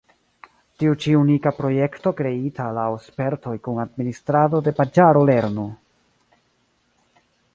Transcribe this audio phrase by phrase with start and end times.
[0.83, 5.67] Tiu ĉi unika projekto kreita laŭ spertoj kun administrado de paĝaro lernu!